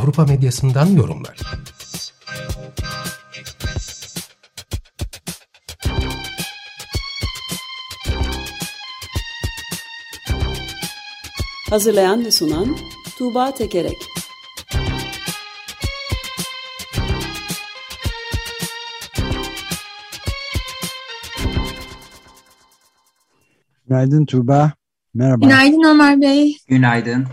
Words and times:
Avrupa 0.00 0.24
medyasından 0.24 0.86
yorumlar. 0.86 1.38
Hazırlayan 11.70 12.24
ve 12.24 12.30
sunan 12.30 12.76
Tuğba 13.18 13.54
Tekerek 13.54 13.96
Günaydın 23.88 24.26
Tuğba. 24.26 24.72
Merhaba. 25.14 25.44
Günaydın 25.44 25.82
Ömer 25.82 26.20
Bey. 26.20 26.56
Günaydın. 26.68 27.26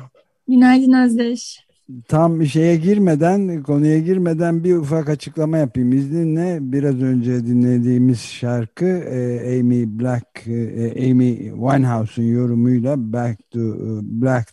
Günaydın 0.47 0.93
Özdeş. 0.93 1.66
Tam 2.07 2.45
şeye 2.45 2.75
girmeden, 2.75 3.63
konuya 3.63 3.99
girmeden 3.99 4.63
bir 4.63 4.75
ufak 4.75 5.09
açıklama 5.09 5.57
yapayım. 5.57 5.93
İzninle 5.93 6.57
biraz 6.61 7.01
önce 7.01 7.45
dinlediğimiz 7.45 8.19
şarkı 8.21 8.85
e, 8.85 9.59
Amy 9.59 9.99
Black, 9.99 10.47
e, 10.47 11.11
Amy 11.11 11.37
Winehouse'un 11.37 12.25
yorumuyla 12.25 13.13
Back 13.13 13.51
to 13.51 13.59
Black 14.01 14.49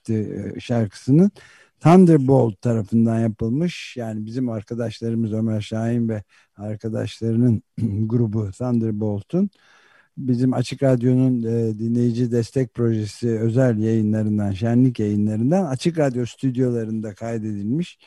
şarkısının 0.60 1.30
Thunderbolt 1.80 2.62
tarafından 2.62 3.20
yapılmış. 3.20 3.96
Yani 3.96 4.26
bizim 4.26 4.48
arkadaşlarımız 4.48 5.32
Ömer 5.32 5.60
Şahin 5.60 6.08
ve 6.08 6.22
arkadaşlarının 6.56 7.62
grubu 8.08 8.50
Thunderbolt'un 8.50 9.50
bizim 10.16 10.54
Açık 10.54 10.82
Radyo'nun 10.82 11.42
e, 11.42 11.78
dinleyici 11.78 12.32
destek 12.32 12.74
projesi 12.74 13.28
özel 13.28 13.78
yayınlarından, 13.78 14.52
şenlik 14.52 14.98
yayınlarından 14.98 15.64
Açık 15.64 15.98
Radyo 15.98 16.26
stüdyolarında 16.26 17.14
kaydedilmiş 17.14 17.98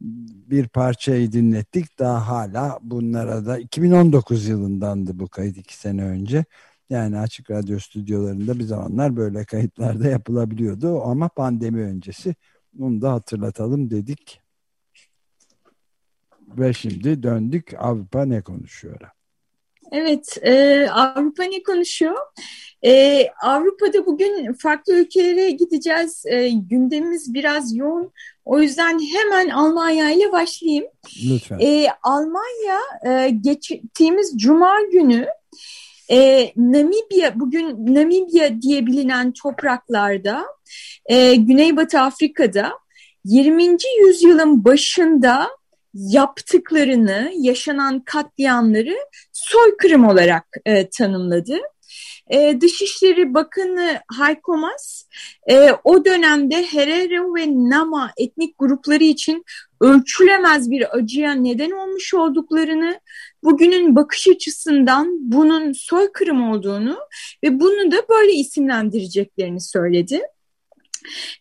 bir 0.00 0.68
parçayı 0.68 1.32
dinlettik. 1.32 1.98
Daha 1.98 2.28
hala 2.28 2.78
bunlara 2.82 3.46
da 3.46 3.58
2019 3.58 4.48
yılındandı 4.48 5.18
bu 5.18 5.28
kayıt 5.28 5.58
iki 5.58 5.76
sene 5.76 6.04
önce. 6.04 6.44
Yani 6.90 7.18
Açık 7.18 7.50
Radyo 7.50 7.78
stüdyolarında 7.78 8.58
bir 8.58 8.64
zamanlar 8.64 9.16
böyle 9.16 9.44
kayıtlarda 9.44 10.08
yapılabiliyordu 10.08 11.02
ama 11.02 11.28
pandemi 11.28 11.82
öncesi 11.82 12.34
onu 12.80 13.02
da 13.02 13.12
hatırlatalım 13.12 13.90
dedik. 13.90 14.40
Ve 16.58 16.72
şimdi 16.72 17.22
döndük 17.22 17.74
Avrupa 17.78 18.24
ne 18.24 18.42
konuşuyor? 18.42 19.00
Evet, 19.92 20.38
e, 20.42 20.86
Avrupa 20.90 21.44
ne 21.44 21.62
konuşuyor? 21.62 22.16
E, 22.84 23.26
Avrupa'da 23.42 24.06
bugün 24.06 24.52
farklı 24.52 25.00
ülkelere 25.00 25.50
gideceğiz. 25.50 26.26
E, 26.26 26.48
gündemimiz 26.48 27.34
biraz 27.34 27.76
yoğun. 27.76 28.12
O 28.44 28.60
yüzden 28.60 29.00
hemen 29.14 29.48
Almanya 29.48 30.10
ile 30.10 30.32
başlayayım. 30.32 30.86
Lütfen. 31.30 31.58
E, 31.58 31.86
Almanya 32.02 32.80
e, 33.06 33.30
geçtiğimiz 33.30 34.32
Cuma 34.36 34.76
günü 34.92 35.26
e, 36.10 36.52
Namibya, 36.56 37.40
bugün 37.40 37.94
Namibya 37.94 38.62
diye 38.62 38.86
bilinen 38.86 39.32
topraklarda, 39.32 40.46
e, 41.06 41.34
Güneybatı 41.34 42.00
Afrika'da 42.00 42.72
20. 43.24 43.76
yüzyılın 44.06 44.64
başında 44.64 45.48
yaptıklarını, 45.94 47.32
yaşanan 47.36 48.00
katliamları 48.00 48.96
soykırım 49.48 50.08
olarak 50.08 50.46
e, 50.66 50.88
tanımladı. 50.88 51.58
E, 52.30 52.60
Dışişleri 52.60 53.34
Bakanı 53.34 54.00
Heiko 54.18 54.56
Maas 54.56 55.04
e, 55.50 55.70
o 55.84 56.04
dönemde 56.04 56.66
Herero 56.66 57.34
ve 57.34 57.46
Nama 57.46 58.10
etnik 58.16 58.58
grupları 58.58 59.04
için 59.04 59.44
ölçülemez 59.80 60.70
bir 60.70 60.96
acıya 60.96 61.32
neden 61.32 61.70
olmuş 61.70 62.14
olduklarını, 62.14 63.00
bugünün 63.44 63.96
bakış 63.96 64.28
açısından 64.28 65.32
bunun 65.32 65.72
soykırım 65.72 66.50
olduğunu 66.50 66.98
ve 67.44 67.60
bunu 67.60 67.92
da 67.92 67.96
böyle 68.08 68.32
isimlendireceklerini 68.32 69.60
söyledi. 69.60 70.22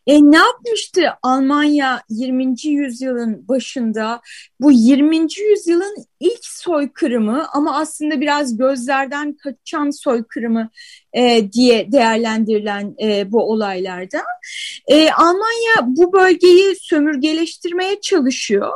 E, 0.07 0.21
ne 0.31 0.37
yapmıştı 0.37 1.01
Almanya 1.23 2.01
20. 2.09 2.55
yüzyılın 2.63 3.47
başında? 3.47 4.21
Bu 4.59 4.71
20. 4.71 5.17
yüzyılın 5.17 5.95
ilk 6.19 6.45
soykırımı 6.45 7.47
ama 7.53 7.77
aslında 7.77 8.21
biraz 8.21 8.57
gözlerden 8.57 9.33
kaçan 9.33 9.89
soykırımı 9.89 10.69
e, 11.13 11.51
diye 11.51 11.91
değerlendirilen 11.91 12.95
e, 13.01 13.31
bu 13.31 13.51
olaylarda. 13.51 14.21
E, 14.87 15.11
Almanya 15.11 15.75
bu 15.81 16.13
bölgeyi 16.13 16.75
sömürgeleştirmeye 16.81 18.01
çalışıyor 18.01 18.71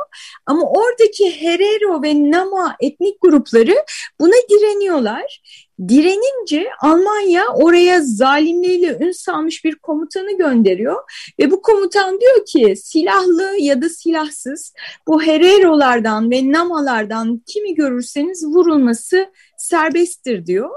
ama 0.46 0.62
oradaki 0.70 1.40
Herero 1.40 2.02
ve 2.02 2.14
Nama 2.30 2.76
etnik 2.80 3.20
grupları 3.20 3.74
buna 4.20 4.34
direniyorlar. 4.50 5.40
Direnince 5.88 6.66
Almanya 6.80 7.44
oraya 7.54 8.00
zalimliğiyle 8.02 8.98
ün 9.00 9.10
salmış 9.10 9.64
bir 9.64 9.74
komutanı 9.74 10.38
gönderiyor 10.38 11.02
ve 11.38 11.50
bu 11.50 11.62
komutan 11.62 12.20
diyor 12.20 12.46
ki 12.46 12.74
silahlı 12.76 13.56
ya 13.58 13.82
da 13.82 13.88
silahsız 13.88 14.72
bu 15.06 15.22
Hererolardan 15.22 16.30
ve 16.30 16.52
Namalardan 16.52 17.42
kimi 17.46 17.74
görürseniz 17.74 18.44
vurulması 18.46 19.30
serbesttir 19.56 20.46
diyor. 20.46 20.70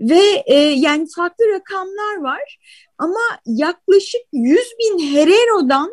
Ve 0.00 0.42
e, 0.46 0.54
yani 0.58 1.06
farklı 1.16 1.44
rakamlar 1.48 2.16
var 2.22 2.58
ama 2.98 3.20
yaklaşık 3.46 4.20
100 4.32 4.58
bin 4.78 5.14
Herero'dan 5.14 5.92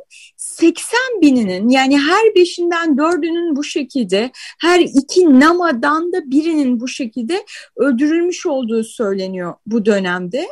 80 0.50 1.00
bininin 1.22 1.70
yani 1.70 2.00
her 2.00 2.36
beşinden 2.36 2.98
dördünün 2.98 3.56
bu 3.56 3.64
şekilde 3.64 4.32
her 4.62 4.80
iki 4.80 5.40
Nama'dan 5.40 6.14
da 6.14 6.32
birinin 6.32 6.80
bu 6.80 6.88
şekilde 6.88 7.46
öldürülmüş 7.76 8.46
olduğu 8.46 8.84
söyleniyor 8.84 9.54
bu 9.66 9.86
dönemde. 9.86 10.48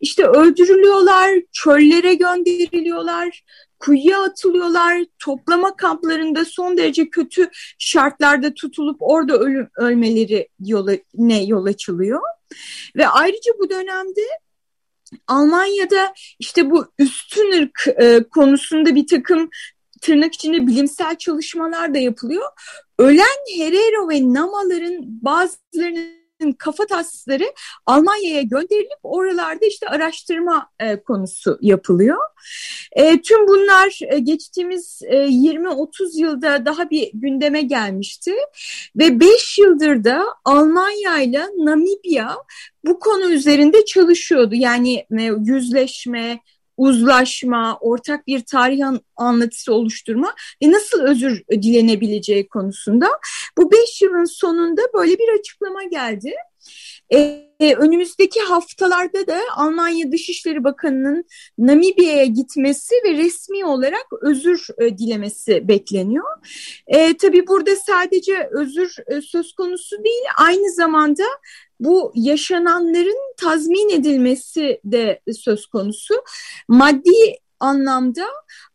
İşte 0.00 0.26
öldürülüyorlar, 0.26 1.30
çöllere 1.52 2.14
gönderiliyorlar, 2.14 3.42
kuyuya 3.78 4.22
atılıyorlar, 4.22 5.04
toplama 5.18 5.76
kamplarında 5.76 6.44
son 6.44 6.76
derece 6.76 7.10
kötü 7.10 7.50
şartlarda 7.78 8.54
tutulup 8.54 8.96
orada 9.00 9.38
ölüm, 9.38 9.68
ölmeleri 9.76 10.48
yola, 10.60 10.92
ne 11.14 11.44
yol 11.44 11.66
açılıyor. 11.66 12.20
Ve 12.96 13.08
ayrıca 13.08 13.52
bu 13.58 13.70
dönemde 13.70 14.20
Almanya'da 15.26 16.14
işte 16.38 16.70
bu 16.70 16.92
üstün 16.98 17.62
ırk 17.62 17.86
e, 18.00 18.24
konusunda 18.30 18.94
bir 18.94 19.06
takım 19.06 19.50
tırnak 20.00 20.34
içinde 20.34 20.66
bilimsel 20.66 21.16
çalışmalar 21.16 21.94
da 21.94 21.98
yapılıyor. 21.98 22.46
Ölen 22.98 23.58
Herero 23.58 24.08
ve 24.08 24.34
Namaların 24.34 24.94
bazılarının 25.24 26.17
kafa 26.58 26.86
tasları 26.86 27.44
Almanya'ya 27.86 28.42
gönderilip 28.42 28.98
oralarda 29.02 29.66
işte 29.66 29.88
araştırma 29.88 30.70
e, 30.80 31.02
konusu 31.02 31.58
yapılıyor. 31.60 32.18
E, 32.92 33.22
tüm 33.22 33.48
bunlar 33.48 34.00
e, 34.12 34.18
geçtiğimiz 34.18 35.00
e, 35.02 35.16
20-30 35.16 36.20
yılda 36.20 36.66
daha 36.66 36.90
bir 36.90 37.10
gündeme 37.14 37.62
gelmişti 37.62 38.34
ve 38.96 39.20
5 39.20 39.58
yıldır 39.58 40.04
da 40.04 40.24
Almanya 40.44 41.18
ile 41.18 41.42
Namibya 41.56 42.36
bu 42.84 42.98
konu 42.98 43.30
üzerinde 43.30 43.84
çalışıyordu. 43.84 44.54
Yani 44.54 45.06
e, 45.18 45.22
yüzleşme, 45.22 46.40
uzlaşma, 46.78 47.78
ortak 47.80 48.26
bir 48.26 48.40
tarih 48.40 48.84
anlatısı 49.16 49.74
oluşturma 49.74 50.34
ve 50.62 50.72
nasıl 50.72 51.02
özür 51.02 51.42
dilenebileceği 51.50 52.48
konusunda 52.48 53.06
bu 53.58 53.72
beş 53.72 54.02
yılın 54.02 54.24
sonunda 54.24 54.82
böyle 54.94 55.18
bir 55.18 55.38
açıklama 55.38 55.84
geldi. 55.84 56.34
Ee, 57.12 57.48
önümüzdeki 57.60 58.40
haftalarda 58.40 59.26
da 59.26 59.40
Almanya 59.56 60.12
Dışişleri 60.12 60.64
Bakanı'nın 60.64 61.24
Namibya'ya 61.58 62.24
gitmesi 62.24 62.94
ve 63.04 63.12
resmi 63.16 63.64
olarak 63.64 64.06
özür 64.22 64.66
e, 64.78 64.98
dilemesi 64.98 65.68
bekleniyor. 65.68 66.24
E, 66.86 67.16
tabii 67.16 67.46
burada 67.46 67.76
sadece 67.76 68.48
özür 68.52 68.96
e, 69.06 69.20
söz 69.20 69.52
konusu 69.52 70.04
değil, 70.04 70.24
aynı 70.38 70.72
zamanda 70.72 71.24
bu 71.80 72.12
yaşananların 72.14 73.34
tazmin 73.36 73.90
edilmesi 73.90 74.80
de 74.84 75.20
söz 75.32 75.66
konusu. 75.66 76.14
Maddi 76.68 77.38
anlamda 77.60 78.24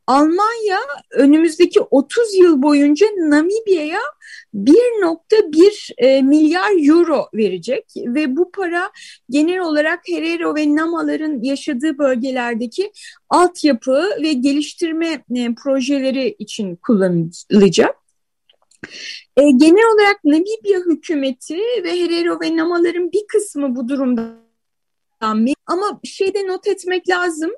Almanya 0.08 0.80
önümüzdeki 1.12 1.80
30 1.80 2.36
yıl 2.36 2.62
boyunca 2.62 3.08
Namibya'ya 3.18 4.00
1.1 4.56 5.94
e, 5.98 6.22
milyar 6.22 6.88
euro 6.90 7.28
verecek 7.34 7.86
ve 7.98 8.38
bu 8.38 8.52
para 8.52 8.92
genel 9.30 9.60
olarak 9.60 10.00
Herero 10.08 10.56
ve 10.56 10.76
Namaların 10.76 11.42
yaşadığı 11.42 11.98
bölgelerdeki 11.98 12.92
altyapı 13.30 14.10
ve 14.22 14.34
geliştirme 14.34 15.24
e, 15.36 15.56
projeleri 15.64 16.36
için 16.40 16.76
kullanılacak. 16.76 18.03
E, 19.38 19.52
genel 19.52 19.94
olarak 19.94 20.24
Namibya 20.24 20.80
hükümeti 20.80 21.58
ve 21.84 22.00
Herero 22.00 22.40
ve 22.42 22.58
Namaların 22.58 23.12
bir 23.12 23.28
kısmı 23.28 23.76
bu 23.76 23.90
durumda 23.90 24.44
ama 25.66 26.00
şeyde 26.04 26.48
not 26.48 26.68
etmek 26.68 27.10
lazım. 27.10 27.52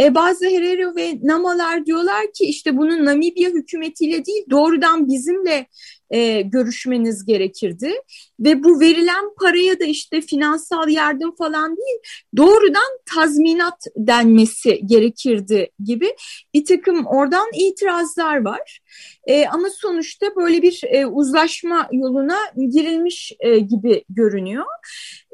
E, 0.00 0.14
bazı 0.14 0.46
Herero 0.46 0.96
ve 0.96 1.18
Namalar 1.22 1.86
diyorlar 1.86 2.32
ki 2.34 2.44
işte 2.44 2.76
bunun 2.76 3.04
Namibya 3.04 3.50
hükümetiyle 3.50 4.24
değil 4.24 4.44
doğrudan 4.50 5.08
bizimle 5.08 5.66
e, 6.10 6.40
görüşmeniz 6.40 7.24
gerekirdi. 7.24 7.92
Ve 8.40 8.64
bu 8.64 8.80
verilen 8.80 9.24
paraya 9.40 9.80
da 9.80 9.84
işte 9.84 10.20
finansal 10.20 10.88
yardım 10.88 11.36
falan 11.36 11.76
değil 11.76 11.98
doğrudan 12.36 12.98
tazminat 13.14 13.86
denmesi 13.96 14.80
gerekirdi 14.86 15.70
gibi 15.84 16.16
bir 16.54 16.64
takım 16.64 17.06
oradan 17.06 17.46
itirazlar 17.54 18.44
var. 18.44 18.80
E, 19.26 19.46
ama 19.46 19.68
sonuçta 19.70 20.26
böyle 20.36 20.62
bir 20.62 20.80
e, 20.84 21.06
uzlaşma 21.06 21.88
yoluna 21.92 22.38
girilmiş 22.72 23.32
e, 23.40 23.58
gibi 23.58 24.04
görünüyor. 24.08 24.64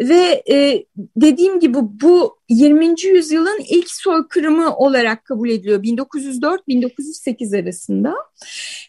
Ve 0.00 0.42
e, 0.50 0.84
dediğim 1.16 1.60
gibi 1.60 1.78
bu 1.80 2.38
20. 2.48 2.94
yüzyılın 3.04 3.60
ilk 3.68 3.90
soykırımı 3.90 4.76
olarak 4.76 5.24
kabul 5.24 5.48
ediliyor. 5.48 5.82
1904-1908 5.82 7.62
arasında 7.62 8.14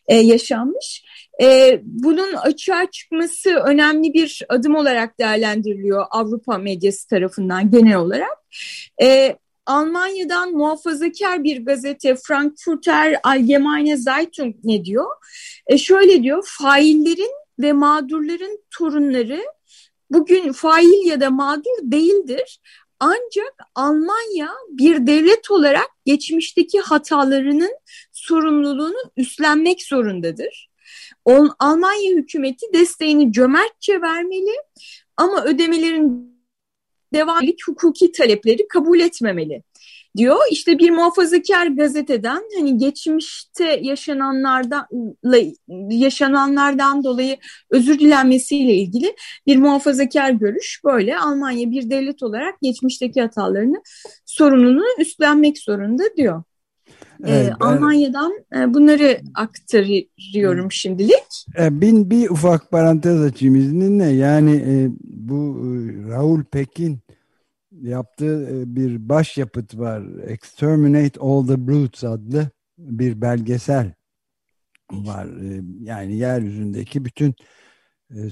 e, 0.07 0.15
yaşanmış. 0.15 1.03
E, 1.41 1.79
bunun 1.83 2.33
açığa 2.33 2.91
çıkması 2.91 3.49
önemli 3.49 4.13
bir 4.13 4.41
adım 4.49 4.75
olarak 4.75 5.19
değerlendiriliyor 5.19 6.05
Avrupa 6.11 6.57
medyası 6.57 7.07
tarafından 7.07 7.71
genel 7.71 7.95
olarak. 7.95 8.37
E, 9.01 9.37
Almanya'dan 9.65 10.51
muhafazakar 10.51 11.43
bir 11.43 11.65
gazete 11.65 12.15
Frankfurter 12.27 13.19
Allgemeine 13.23 13.97
Zeitung 13.97 14.55
ne 14.63 14.85
diyor? 14.85 15.05
E, 15.67 15.77
şöyle 15.77 16.23
diyor, 16.23 16.43
faillerin 16.59 17.31
ve 17.59 17.73
mağdurların 17.73 18.59
torunları 18.77 19.41
bugün 20.11 20.51
fail 20.51 21.05
ya 21.05 21.21
da 21.21 21.29
mağdur 21.29 21.79
değildir. 21.81 22.59
Ancak 22.99 23.53
Almanya 23.75 24.49
bir 24.69 25.07
devlet 25.07 25.51
olarak 25.51 25.89
geçmişteki 26.05 26.79
hatalarının 26.79 27.75
sorumluluğunu 28.11 29.11
üstlenmek 29.17 29.83
zorundadır. 29.83 30.69
Almanya 31.59 32.11
hükümeti 32.15 32.65
desteğini 32.73 33.31
cömertçe 33.31 34.01
vermeli 34.01 34.55
ama 35.17 35.43
ödemelerin 35.43 36.35
devamlık 37.13 37.67
hukuki 37.67 38.11
talepleri 38.11 38.67
kabul 38.67 38.99
etmemeli 38.99 39.63
diyor. 40.17 40.37
İşte 40.51 40.79
bir 40.79 40.91
muhafazakar 40.91 41.67
gazeteden 41.67 42.43
hani 42.57 42.77
geçmişte 42.77 43.79
yaşananlardan 43.81 44.85
yaşananlardan 45.89 47.03
dolayı 47.03 47.37
özür 47.69 47.99
dilenmesiyle 47.99 48.75
ilgili 48.75 49.15
bir 49.47 49.57
muhafazakar 49.57 50.29
görüş 50.29 50.81
böyle. 50.85 51.17
Almanya 51.17 51.71
bir 51.71 51.89
devlet 51.89 52.23
olarak 52.23 52.61
geçmişteki 52.61 53.21
hatalarını 53.21 53.81
sorumluluğunu 54.25 54.85
üstlenmek 54.99 55.57
zorunda 55.57 56.03
diyor. 56.17 56.43
Ee, 57.23 57.31
evet, 57.31 57.53
Almanya'dan 57.59 58.33
e, 58.55 58.73
bunları 58.73 59.21
aktarıyorum 59.35 60.71
şimdilik. 60.71 61.45
E, 61.59 61.81
bin 61.81 62.09
bir 62.09 62.29
ufak 62.29 62.71
parantez 62.71 63.21
açayım 63.21 63.55
izninle. 63.55 64.05
Yani 64.05 64.55
e, 64.55 64.89
bu 65.03 65.61
Raul 66.09 66.43
Pekin 66.43 66.99
yaptığı 67.71 68.63
bir 68.75 69.09
başyapıt 69.09 69.77
var. 69.77 70.03
Exterminate 70.27 71.19
All 71.19 71.47
the 71.47 71.67
Brutes 71.67 72.03
adlı 72.03 72.49
bir 72.77 73.21
belgesel 73.21 73.93
var. 74.91 75.27
Yani 75.81 76.17
yeryüzündeki 76.17 77.05
bütün 77.05 77.35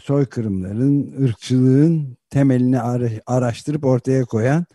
soykırımların, 0.03 1.23
ırkçılığın 1.23 2.17
temelini 2.29 2.79
araştırıp 3.25 3.85
ortaya 3.85 4.25
koyan 4.25 4.65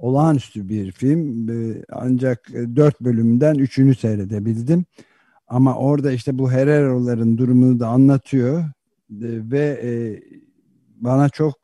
olağanüstü 0.00 0.68
bir 0.68 0.92
film. 0.92 1.48
Ancak 1.92 2.48
dört 2.76 3.00
bölümden 3.00 3.54
üçünü 3.54 3.94
seyredebildim. 3.94 4.84
Ama 5.48 5.76
orada 5.76 6.12
işte 6.12 6.38
bu 6.38 6.52
Herero'ların 6.52 7.38
durumunu 7.38 7.80
da 7.80 7.88
anlatıyor 7.88 8.64
ve 9.10 10.22
bana 10.96 11.28
çok 11.28 11.56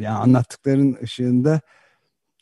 yani 0.00 0.08
anlattıkların 0.08 0.96
ışığında 1.02 1.60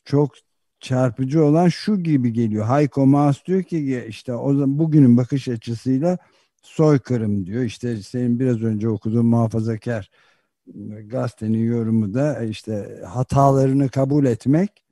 çok 0.05 0.31
çarpıcı 0.79 1.43
olan 1.43 1.67
şu 1.67 2.03
gibi 2.03 2.33
geliyor. 2.33 2.65
Hayko 2.65 3.05
Maas 3.05 3.45
diyor 3.45 3.63
ki 3.63 4.05
işte 4.07 4.33
o 4.33 4.53
zaman 4.53 4.79
bugünün 4.79 5.17
bakış 5.17 5.47
açısıyla 5.47 6.17
soykırım 6.61 7.45
diyor. 7.45 7.63
İşte 7.63 7.97
senin 7.97 8.39
biraz 8.39 8.63
önce 8.63 8.89
okuduğun 8.89 9.25
muhafazakar 9.25 10.09
gazetenin 11.05 11.65
yorumu 11.65 12.13
da 12.13 12.43
işte 12.43 13.01
hatalarını 13.07 13.89
kabul 13.89 14.25
etmek 14.25 14.83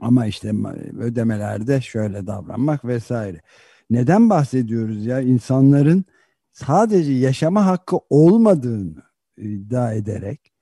ama 0.00 0.26
işte 0.26 0.52
ödemelerde 0.98 1.80
şöyle 1.80 2.26
davranmak 2.26 2.84
vesaire. 2.84 3.40
Neden 3.90 4.30
bahsediyoruz 4.30 5.06
ya? 5.06 5.20
insanların 5.20 6.04
sadece 6.52 7.12
yaşama 7.12 7.66
hakkı 7.66 7.96
olmadığını 8.10 9.02
iddia 9.38 9.92
ederek 9.92 10.52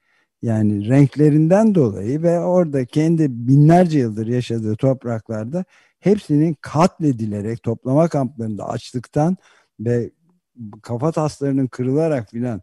yani 0.43 0.89
renklerinden 0.89 1.75
dolayı 1.75 2.23
ve 2.23 2.41
orada 2.41 2.85
kendi 2.85 3.27
binlerce 3.31 3.99
yıldır 3.99 4.27
yaşadığı 4.27 4.77
topraklarda 4.77 5.65
hepsinin 6.01 6.57
katledilerek 6.61 7.63
toplama 7.63 8.09
kamplarında 8.09 8.69
açlıktan 8.69 9.37
ve 9.81 10.11
kafa 10.83 11.13
taslarının 11.13 11.67
kırılarak 11.67 12.31
filan 12.31 12.63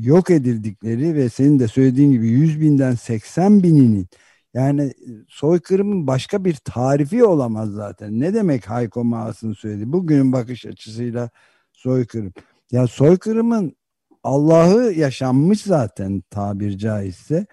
yok 0.00 0.30
edildikleri 0.30 1.14
ve 1.14 1.28
senin 1.28 1.58
de 1.58 1.68
söylediğin 1.68 2.12
gibi 2.12 2.28
100 2.28 2.60
binden 2.60 2.94
80 2.94 3.62
bininin 3.62 4.06
yani 4.56 4.92
soykırımın 5.28 6.06
başka 6.06 6.44
bir 6.44 6.54
tarifi 6.54 7.24
olamaz 7.24 7.70
zaten. 7.70 8.20
Ne 8.20 8.34
demek 8.34 8.70
Hayko 8.70 9.04
Maas'ın 9.04 9.52
söyledi? 9.52 9.92
Bugünün 9.92 10.32
bakış 10.32 10.66
açısıyla 10.66 11.30
soykırım. 11.72 12.32
Ya 12.72 12.86
soykırımın 12.86 13.76
Allah'ı 14.22 14.92
yaşanmış 14.92 15.62
zaten 15.62 16.22
tabir 16.30 16.78
caizse. 16.78 17.46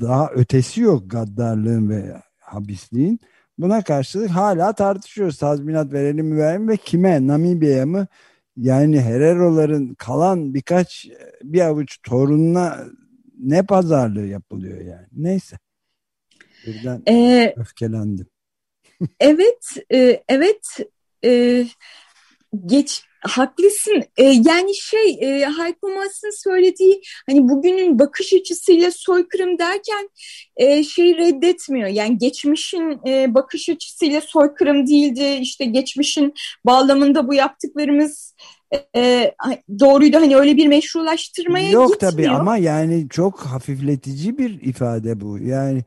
Daha 0.00 0.30
ötesi 0.30 0.80
yok 0.80 1.10
gaddarlığın 1.10 1.88
ve 1.90 2.16
habisliğin. 2.40 3.18
Buna 3.58 3.82
karşılık 3.82 4.30
hala 4.30 4.72
tartışıyoruz. 4.72 5.38
Tazminat 5.38 5.92
verelim 5.92 6.26
mi 6.26 6.36
verelim 6.36 6.68
ve 6.68 6.76
kime? 6.76 7.26
Namibya'ya 7.26 7.86
mı? 7.86 8.06
Yani 8.56 9.00
Herero'ların 9.00 9.94
kalan 9.94 10.54
birkaç 10.54 11.08
bir 11.42 11.60
avuç 11.60 11.98
torununa 12.02 12.78
ne 13.38 13.62
pazarlığı 13.62 14.26
yapılıyor 14.26 14.80
yani. 14.80 15.06
Neyse. 15.12 15.58
Birden 16.66 17.02
ee, 17.08 17.54
öfkelendim. 17.56 18.26
evet, 19.20 19.64
e, 19.92 20.22
evet. 20.28 20.78
E, 21.24 21.64
geç 22.66 23.04
Haklısın. 23.22 24.02
E, 24.16 24.24
yani 24.24 24.74
şey 24.74 25.18
e, 25.20 25.44
Hayko 25.44 25.88
Maas'ın 25.88 26.42
söylediği 26.42 27.00
hani 27.26 27.48
bugünün 27.48 27.98
bakış 27.98 28.32
açısıyla 28.32 28.90
soykırım 28.90 29.58
derken 29.58 30.08
e, 30.56 30.84
şey 30.84 31.16
reddetmiyor. 31.16 31.88
Yani 31.88 32.18
geçmişin 32.18 33.06
e, 33.06 33.34
bakış 33.34 33.68
açısıyla 33.68 34.20
soykırım 34.20 34.86
değildi. 34.86 35.38
İşte 35.40 35.64
geçmişin 35.64 36.34
bağlamında 36.66 37.28
bu 37.28 37.34
yaptıklarımız 37.34 38.34
e, 38.96 39.34
doğruydu. 39.80 40.16
Hani 40.16 40.36
öyle 40.36 40.56
bir 40.56 40.66
meşrulaştırmaya 40.66 41.70
Yok 41.70 41.92
gitmiyor. 41.92 42.12
tabii 42.12 42.30
ama 42.30 42.56
yani 42.56 43.06
çok 43.10 43.40
hafifletici 43.40 44.38
bir 44.38 44.60
ifade 44.60 45.20
bu. 45.20 45.38
Yani 45.38 45.82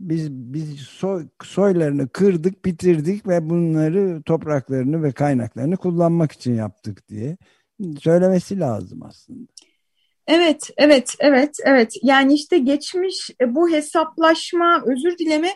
biz 0.00 0.30
biz 0.32 0.80
soy, 0.80 1.26
soylarını 1.42 2.08
kırdık, 2.08 2.64
bitirdik 2.64 3.28
ve 3.28 3.50
bunları 3.50 4.22
topraklarını 4.22 5.02
ve 5.02 5.12
kaynaklarını 5.12 5.76
kullanmak 5.76 6.32
için 6.32 6.54
yaptık 6.54 7.08
diye 7.08 7.36
söylemesi 8.00 8.60
lazım 8.60 9.02
aslında. 9.02 9.46
Evet, 10.26 10.70
evet, 10.76 11.14
evet, 11.20 11.56
evet. 11.64 11.94
Yani 12.02 12.34
işte 12.34 12.58
geçmiş 12.58 13.30
e, 13.40 13.54
bu 13.54 13.70
hesaplaşma, 13.70 14.82
özür 14.86 15.18
dileme 15.18 15.50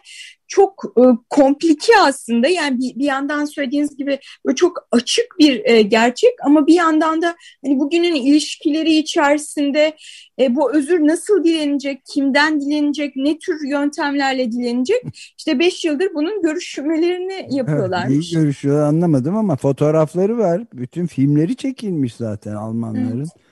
çok 0.48 0.84
e, 0.98 1.02
komplike 1.30 1.92
aslında. 2.00 2.48
Yani 2.48 2.78
bir, 2.78 2.98
bir 2.98 3.04
yandan 3.04 3.44
söylediğiniz 3.44 3.96
gibi 3.96 4.18
çok 4.56 4.88
açık 4.92 5.26
bir 5.38 5.64
e, 5.64 5.82
gerçek 5.82 6.30
ama 6.44 6.66
bir 6.66 6.74
yandan 6.74 7.22
da 7.22 7.34
hani 7.64 7.80
bugünün 7.80 8.14
ilişkileri 8.14 8.94
içerisinde 8.94 9.96
e, 10.40 10.54
bu 10.54 10.74
özür 10.74 11.06
nasıl 11.06 11.44
dilenecek, 11.44 12.02
kimden 12.04 12.60
dilenecek, 12.60 13.16
ne 13.16 13.38
tür 13.38 13.68
yöntemlerle 13.68 14.52
dilenecek? 14.52 15.02
İşte 15.38 15.58
beş 15.58 15.84
yıldır 15.84 16.14
bunun 16.14 16.42
görüşmelerini 16.42 17.56
yapıyorlarmış. 17.56 18.32
Neyi 18.32 18.42
görüşüyor 18.42 18.86
anlamadım 18.86 19.36
ama 19.36 19.56
fotoğrafları 19.56 20.38
var. 20.38 20.62
Bütün 20.72 21.06
filmleri 21.06 21.56
çekilmiş 21.56 22.14
zaten 22.14 22.54
Almanların. 22.54 23.18
Evet 23.18 23.43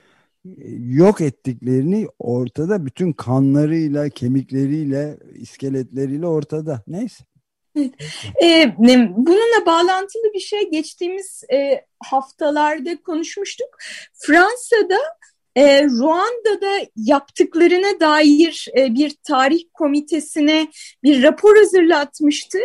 yok 0.78 1.20
ettiklerini 1.20 2.08
ortada 2.18 2.86
bütün 2.86 3.12
kanlarıyla, 3.12 4.08
kemikleriyle, 4.08 5.18
iskeletleriyle 5.34 6.26
ortada. 6.26 6.82
Neyse. 6.86 7.24
Evet. 7.76 7.94
Ee, 8.42 8.74
bununla 9.16 9.66
bağlantılı 9.66 10.32
bir 10.34 10.40
şey 10.40 10.70
geçtiğimiz 10.70 11.44
e, 11.52 11.86
haftalarda 12.04 13.02
konuşmuştuk. 13.02 13.68
Fransa'da 14.14 14.98
e, 15.56 15.84
Ruanda'da 15.84 16.86
yaptıklarına 16.96 18.00
dair 18.00 18.68
e, 18.78 18.94
bir 18.94 19.16
tarih 19.22 19.62
komitesine 19.74 20.68
bir 21.02 21.22
rapor 21.22 21.56
hazırlatmıştı 21.56 22.58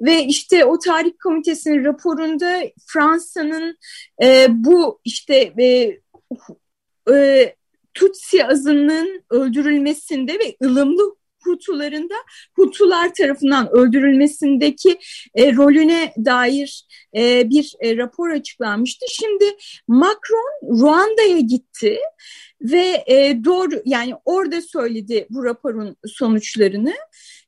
ve 0.00 0.24
işte 0.24 0.64
o 0.64 0.78
tarih 0.78 1.12
komitesinin 1.22 1.84
raporunda 1.84 2.62
Fransa'nın 2.86 3.78
e, 4.22 4.46
bu 4.48 5.00
işte 5.04 5.52
e, 5.60 6.00
e, 7.12 7.54
Tutsi 7.94 8.46
azınlığın 8.46 9.24
öldürülmesinde 9.30 10.32
ve 10.32 10.56
ılımlı 10.62 11.16
Hutularında 11.46 12.14
Hutular 12.54 13.14
tarafından 13.14 13.70
öldürülmesindeki 13.70 14.98
e, 15.34 15.56
rolüne 15.56 16.12
dair 16.24 16.86
e, 17.16 17.50
bir 17.50 17.74
e, 17.80 17.96
rapor 17.96 18.30
açıklanmıştı. 18.30 19.06
Şimdi 19.10 19.44
Macron 19.88 20.80
Ruanda'ya 20.80 21.38
gitti 21.38 21.98
ve 22.60 23.04
e, 23.06 23.44
doğru 23.44 23.82
yani 23.84 24.14
orada 24.24 24.62
söyledi 24.62 25.26
bu 25.30 25.44
raporun 25.44 25.96
sonuçlarını. 26.06 26.94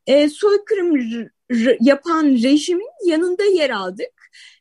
E, 0.06 0.28
soykırım 0.28 0.94
yapan 1.80 2.24
rejimin 2.24 2.90
yanında 3.06 3.44
yer 3.44 3.70
aldık. 3.70 4.17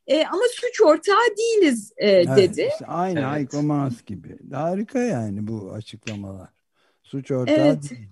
E, 0.08 0.26
ama 0.26 0.44
suç 0.52 0.82
ortağı 0.82 1.28
değiliz 1.38 1.92
e, 1.98 2.08
dedi. 2.08 2.62
Evet, 2.62 2.72
işte 2.74 2.86
aynı 2.86 3.20
evet. 3.20 3.30
Hayko 3.30 3.64
Maas 3.64 4.06
gibi. 4.06 4.38
Harika 4.54 5.00
yani 5.00 5.48
bu 5.48 5.72
açıklamalar. 5.72 6.50
Suç 7.04 7.32
ortağı 7.32 7.56
evet. 7.56 7.90
değil. 7.90 8.08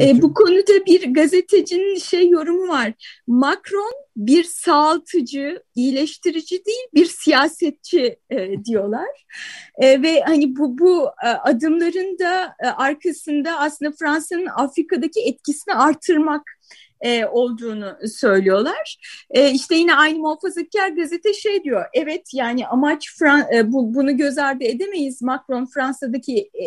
E, 0.00 0.22
bu 0.22 0.34
konuda 0.34 0.86
bir 0.86 1.14
gazetecinin 1.14 1.98
şey 1.98 2.28
yorumu 2.28 2.68
var. 2.68 2.92
Macron 3.26 3.92
bir 4.16 4.44
sağaltıcı, 4.44 5.62
iyileştirici 5.74 6.64
değil 6.64 6.86
bir 6.94 7.06
siyasetçi 7.06 8.18
e, 8.30 8.64
diyorlar. 8.64 9.26
E, 9.78 10.02
ve 10.02 10.20
hani 10.20 10.56
bu 10.56 10.78
bu 10.78 11.10
e, 11.24 11.28
adımların 11.28 12.18
da 12.18 12.54
e, 12.60 12.66
arkasında 12.66 13.58
aslında 13.58 13.92
Fransa'nın 13.98 14.46
Afrika'daki 14.46 15.20
etkisini 15.20 15.74
artırmak 15.74 16.42
e, 17.00 17.26
olduğunu 17.26 17.96
söylüyorlar. 18.08 18.98
E, 19.30 19.50
işte 19.50 19.74
yine 19.74 19.94
aynı 19.94 20.18
muhafazakar 20.18 20.88
gazete 20.88 21.34
şey 21.34 21.64
diyor. 21.64 21.84
Evet 21.92 22.26
yani 22.34 22.66
amaç 22.66 23.16
Fran 23.18 23.44
e, 23.54 23.72
bu, 23.72 23.94
bunu 23.94 24.16
göz 24.16 24.38
ardı 24.38 24.64
edemeyiz. 24.64 25.22
Macron 25.22 25.66
Fransa'daki 25.66 26.50
e, 26.54 26.64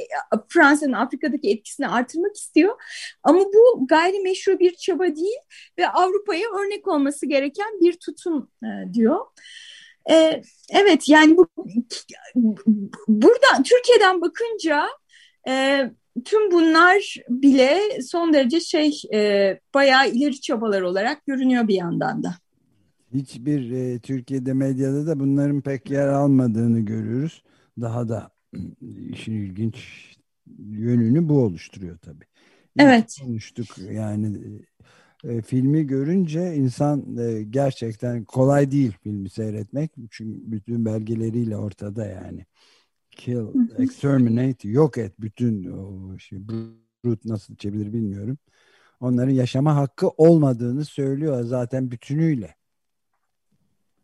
Fransa'nın 0.50 0.94
Afrika'daki 0.94 1.50
etkisini 1.50 1.88
artırmak 1.88 2.36
istiyor. 2.36 2.82
Ama 3.24 3.40
bu 3.40 3.88
gayrimeşru 3.88 4.60
bir 4.60 4.76
çaba 4.76 5.04
değil 5.16 5.40
ve 5.78 5.90
Avrupa'ya 5.90 6.50
örnek 6.50 6.88
olması 6.88 7.26
gereken 7.26 7.80
bir 7.82 7.94
tutum 7.94 8.52
e, 8.64 8.94
diyor. 8.94 9.26
E, 10.12 10.42
evet 10.70 11.10
yani 11.10 11.38
bu 11.38 11.48
burada 13.08 13.64
Türkiye'den 13.66 14.22
bakınca 14.22 14.88
e, 15.48 15.84
tüm 16.26 16.52
bunlar 16.52 17.16
bile 17.30 17.80
son 18.02 18.34
derece 18.34 18.60
şey 18.60 19.02
e, 19.14 19.60
bayağı 19.74 20.10
ileri 20.10 20.42
çabalar 20.42 20.82
olarak 20.82 21.26
görünüyor 21.26 21.68
bir 21.68 21.76
yandan 21.76 22.24
da. 22.24 22.36
Hiçbir 23.14 23.72
e, 23.72 24.00
Türkiye'de 24.00 24.54
medyada 24.54 25.08
da 25.08 25.20
bunların 25.20 25.62
pek 25.62 25.90
yer 25.90 26.08
almadığını 26.08 26.80
görüyoruz. 26.80 27.44
Daha 27.82 28.10
da 28.10 28.32
işin 29.10 29.34
ilginç 29.34 29.76
yönünü 30.58 31.30
bu 31.30 31.44
oluşturuyor 31.44 31.98
tabii. 31.98 32.26
İlk 32.76 32.84
evet. 32.86 33.18
Konuştuk 33.24 33.68
yani 33.92 34.38
e, 35.24 35.42
filmi 35.42 35.88
görünce 35.88 36.56
insan 36.56 37.18
e, 37.18 37.44
gerçekten 37.44 38.24
kolay 38.26 38.72
değil 38.72 38.92
filmi 39.04 39.30
seyretmek. 39.30 39.92
Çünkü 40.12 40.52
bütün 40.52 40.86
belgeleriyle 40.86 41.58
ortada 41.58 42.06
yani 42.06 42.46
kill, 43.12 43.48
exterminate, 43.78 44.70
yok 44.70 44.98
et 44.98 45.14
bütün 45.20 45.72
o 45.72 46.18
şey, 46.20 46.40
brute 46.48 47.30
nasıl 47.30 47.56
çevirir 47.56 47.94
bilmiyorum. 47.94 48.38
Onların 49.00 49.34
yaşama 49.34 49.76
hakkı 49.76 50.10
olmadığını 50.10 50.86
söylüyor 50.86 51.44
zaten 51.44 51.92
bütünüyle. 51.92 52.56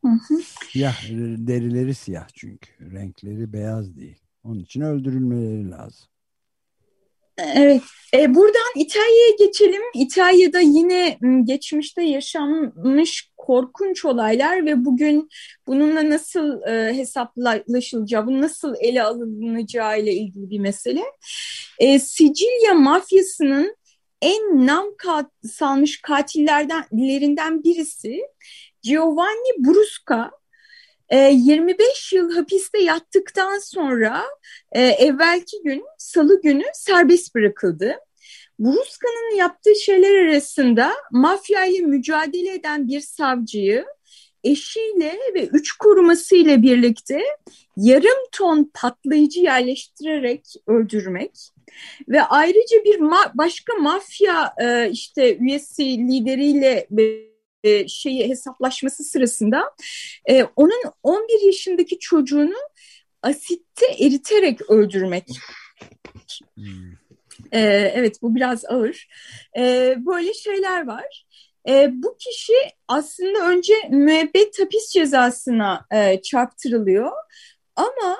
Hı 0.01 0.11
hı. 0.11 0.41
Siyah, 0.71 1.09
derileri 1.37 1.95
siyah 1.95 2.27
çünkü. 2.33 2.91
Renkleri 2.91 3.53
beyaz 3.53 3.95
değil. 3.95 4.21
Onun 4.43 4.59
için 4.59 4.81
öldürülmeleri 4.81 5.71
lazım. 5.71 6.07
Evet, 7.37 7.81
e, 8.13 8.35
buradan 8.35 8.71
İtalya'ya 8.75 9.35
geçelim. 9.39 9.81
İtalya'da 9.95 10.59
yine 10.59 11.19
geçmişte 11.43 12.03
yaşanmış 12.03 13.29
korkunç 13.37 14.05
olaylar 14.05 14.65
ve 14.65 14.85
bugün 14.85 15.29
bununla 15.67 16.09
nasıl 16.09 16.61
e, 16.61 16.93
hesaplaşılacağı, 16.97 18.41
nasıl 18.41 18.75
ele 18.79 19.03
alınacağı 19.03 19.99
ile 19.99 20.13
ilgili 20.13 20.49
bir 20.49 20.59
mesele. 20.59 21.03
E, 21.79 21.99
Sicilya 21.99 22.73
mafyasının 22.73 23.75
en 24.21 24.67
nam 24.67 24.85
kat, 24.97 25.31
salmış 25.51 26.01
katillerinden 26.01 27.63
birisi 27.63 28.21
Giovanni 28.81 29.65
Brusca 29.65 30.31
25 31.11 32.13
ee, 32.13 32.17
yıl 32.17 32.31
hapiste 32.31 32.79
yattıktan 32.83 33.59
sonra 33.59 34.23
e, 34.71 34.81
evvelki 34.81 35.57
gün 35.63 35.85
salı 35.97 36.41
günü 36.41 36.63
serbest 36.73 37.35
bırakıldı. 37.35 37.95
Brusca'nın 38.59 39.35
yaptığı 39.35 39.75
şeyler 39.75 40.25
arasında 40.25 40.93
mafya 41.11 41.65
ile 41.65 41.79
mücadele 41.79 42.53
eden 42.53 42.87
bir 42.87 43.01
savcıyı 43.01 43.85
eşiyle 44.43 45.19
ve 45.35 45.47
üç 45.47 45.71
korumasıyla 45.71 46.61
birlikte 46.61 47.21
yarım 47.77 48.27
ton 48.31 48.71
patlayıcı 48.73 49.39
yerleştirerek 49.39 50.45
öldürmek 50.67 51.31
ve 52.07 52.23
ayrıca 52.23 52.83
bir 52.85 52.99
ma 52.99 53.31
başka 53.33 53.73
mafya 53.73 54.53
e, 54.61 54.89
işte 54.91 55.37
üyesi 55.37 55.83
lideriyle 55.83 56.87
e, 57.65 57.87
şeyi 57.87 58.29
hesaplaşması 58.29 59.03
sırasında 59.03 59.75
e, 60.29 60.43
onun 60.43 60.83
11 61.03 61.45
yaşındaki 61.45 61.99
çocuğunu 61.99 62.57
asitte 63.21 63.85
eriterek 63.99 64.69
öldürmek. 64.69 65.27
Hmm. 66.55 66.91
E, 67.51 67.59
evet 67.95 68.21
bu 68.21 68.35
biraz 68.35 68.65
ağır. 68.65 69.07
E, 69.57 69.95
böyle 69.97 70.33
şeyler 70.33 70.87
var. 70.87 71.25
E, 71.67 71.89
bu 71.93 72.17
kişi 72.17 72.53
aslında 72.87 73.49
önce 73.49 73.73
müebbet 73.89 74.59
hapis 74.59 74.89
cezasına 74.89 75.85
e, 75.91 76.21
çarptırılıyor. 76.21 77.11
Ama 77.75 78.17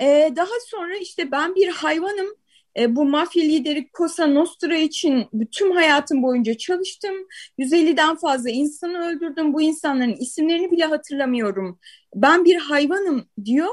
e, 0.00 0.32
daha 0.36 0.60
sonra 0.66 0.96
işte 0.96 1.30
ben 1.30 1.54
bir 1.54 1.68
hayvanım 1.68 2.34
e, 2.78 2.96
bu 2.96 3.04
mafya 3.04 3.44
lideri 3.44 3.88
Cosa 3.98 4.26
Nostra 4.26 4.76
için 4.76 5.28
tüm 5.52 5.70
hayatım 5.70 6.22
boyunca 6.22 6.54
çalıştım. 6.54 7.14
150'den 7.58 8.16
fazla 8.16 8.50
insanı 8.50 8.98
öldürdüm. 9.08 9.54
Bu 9.54 9.62
insanların 9.62 10.16
isimlerini 10.16 10.70
bile 10.70 10.84
hatırlamıyorum. 10.84 11.78
Ben 12.14 12.44
bir 12.44 12.56
hayvanım 12.56 13.28
diyor 13.44 13.72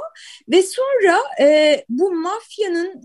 ve 0.50 0.63
sonra 0.63 1.19
e, 1.41 1.85
bu 1.89 2.12
mafyanın 2.12 3.01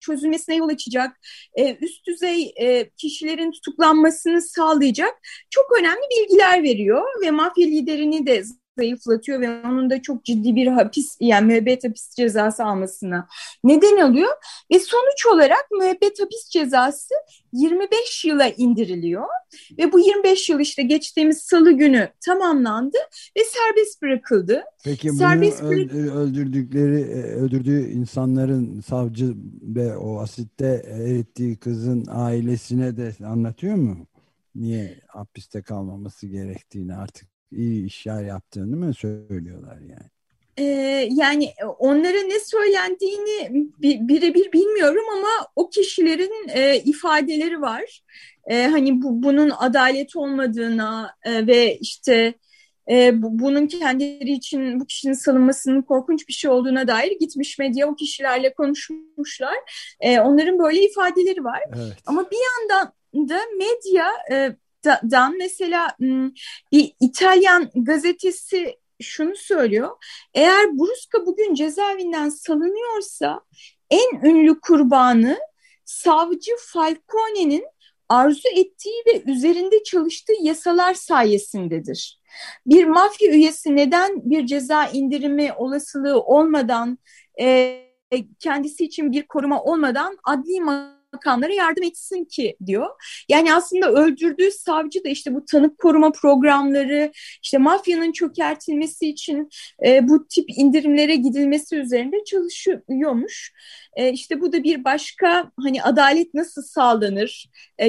çözülmesine 0.00 0.56
yol 0.56 0.68
açacak, 0.68 1.20
e, 1.54 1.76
üst 1.80 2.06
düzey 2.06 2.54
e, 2.60 2.90
kişilerin 2.90 3.52
tutuklanmasını 3.52 4.42
sağlayacak 4.42 5.14
çok 5.50 5.78
önemli 5.78 6.02
bilgiler 6.10 6.62
veriyor 6.62 7.02
ve 7.22 7.30
mafya 7.30 7.66
liderini 7.66 8.26
de 8.26 8.42
zayıflatıyor 8.78 9.40
ve 9.40 9.66
onun 9.66 9.90
da 9.90 10.02
çok 10.02 10.24
ciddi 10.24 10.56
bir 10.56 10.66
hapis 10.66 11.16
yani 11.20 11.46
müebbet 11.46 11.84
hapis 11.84 12.10
cezası 12.14 12.64
almasına 12.64 13.28
neden 13.64 13.96
alıyor 13.96 14.30
ve 14.72 14.78
sonuç 14.78 15.26
olarak 15.26 15.70
müebbet 15.70 16.20
hapis 16.20 16.48
cezası 16.48 17.14
25 17.52 18.24
yıla 18.24 18.48
indiriliyor 18.48 19.26
ve 19.78 19.92
bu 19.92 20.00
25 20.00 20.48
yıl 20.48 20.60
işte 20.60 20.82
geçtiğimiz 20.82 21.38
salı 21.38 21.72
günü 21.72 22.08
tamamlandı 22.26 22.98
ve 23.36 23.40
serbest 23.44 24.02
bırakıldı. 24.02 24.62
Peki 24.84 25.10
serbest 25.10 25.62
bunu 25.62 26.10
öldürdükleri 26.12 27.00
e, 27.00 27.22
öldürdüğü 27.22 27.90
insanların 27.90 28.80
savcı 28.80 29.34
ve 29.62 29.96
o 29.96 30.20
asitte 30.20 30.82
erittiği 30.86 31.56
kızın 31.56 32.06
ailesine 32.10 32.96
de 32.96 33.12
anlatıyor 33.26 33.74
mu? 33.74 34.06
Niye 34.54 35.00
hapiste 35.08 35.62
kalmaması 35.62 36.26
gerektiğini 36.26 36.94
artık 36.94 37.31
iyi 37.52 37.86
işler 37.86 38.24
yaptığını 38.24 38.76
mı 38.76 38.94
söylüyorlar 38.94 39.78
yani? 39.80 40.12
Ee, 40.58 41.08
yani 41.10 41.52
onlara 41.78 42.22
ne 42.22 42.40
söylendiğini 42.40 43.66
birebir 43.82 44.52
bilmiyorum 44.52 45.04
ama 45.16 45.48
o 45.56 45.70
kişilerin 45.70 46.48
e, 46.48 46.76
ifadeleri 46.76 47.60
var. 47.60 48.02
E, 48.46 48.66
hani 48.66 49.02
bu, 49.02 49.22
bunun 49.22 49.50
adalet 49.58 50.16
olmadığına 50.16 51.14
e, 51.24 51.46
ve 51.46 51.78
işte 51.78 52.34
e, 52.90 53.22
bu, 53.22 53.38
bunun 53.38 53.66
kendileri 53.66 54.32
için 54.32 54.80
bu 54.80 54.86
kişinin 54.86 55.12
salınmasının 55.12 55.82
korkunç 55.82 56.28
bir 56.28 56.32
şey 56.32 56.50
olduğuna 56.50 56.88
dair 56.88 57.18
gitmiş 57.20 57.58
medya 57.58 57.88
o 57.88 57.94
kişilerle 57.94 58.54
konuşmuşlar. 58.54 59.56
E, 60.00 60.20
onların 60.20 60.58
böyle 60.58 60.84
ifadeleri 60.84 61.44
var. 61.44 61.60
Evet. 61.76 61.96
Ama 62.06 62.30
bir 62.30 62.38
yandan 62.60 62.92
da 63.28 63.40
medya 63.58 64.06
e, 64.30 64.56
dan 64.84 65.38
mesela 65.38 65.96
bir 66.72 66.92
İtalyan 67.00 67.70
gazetesi 67.74 68.78
şunu 69.02 69.36
söylüyor. 69.36 69.90
Eğer 70.34 70.78
Brusca 70.78 71.26
bugün 71.26 71.54
cezaevinden 71.54 72.28
salınıyorsa 72.28 73.40
en 73.90 74.20
ünlü 74.24 74.60
kurbanı 74.60 75.38
savcı 75.84 76.52
Falcone'nin 76.58 77.64
arzu 78.08 78.48
ettiği 78.48 79.02
ve 79.06 79.32
üzerinde 79.32 79.82
çalıştığı 79.82 80.32
yasalar 80.40 80.94
sayesindedir. 80.94 82.20
Bir 82.66 82.84
mafya 82.84 83.32
üyesi 83.32 83.76
neden 83.76 84.30
bir 84.30 84.46
ceza 84.46 84.86
indirimi 84.86 85.52
olasılığı 85.52 86.20
olmadan 86.20 86.98
kendisi 88.38 88.84
için 88.84 89.12
bir 89.12 89.22
koruma 89.22 89.62
olmadan 89.62 90.18
adli 90.24 90.60
makamlara 91.12 91.52
yardım 91.52 91.84
etsin 91.84 92.24
ki 92.24 92.56
diyor. 92.66 92.86
Yani 93.28 93.54
aslında 93.54 93.92
öldürdüğü 93.92 94.50
savcı 94.50 95.04
da 95.04 95.08
işte 95.08 95.34
bu 95.34 95.44
tanık 95.44 95.78
koruma 95.78 96.12
programları, 96.12 97.12
işte 97.42 97.58
mafyanın 97.58 98.12
çökertilmesi 98.12 99.08
için 99.08 99.48
e, 99.86 100.08
bu 100.08 100.26
tip 100.26 100.44
indirimlere 100.56 101.16
gidilmesi 101.16 101.76
üzerinde 101.76 102.24
çalışıyormuş. 102.24 103.52
E, 103.96 104.12
işte 104.12 104.40
bu 104.40 104.52
da 104.52 104.64
bir 104.64 104.84
başka 104.84 105.50
hani 105.62 105.82
adalet 105.82 106.34
nasıl 106.34 106.62
sağlanır, 106.62 107.50
e, 107.78 107.88